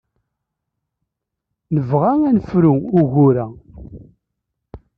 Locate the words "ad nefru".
2.27-2.73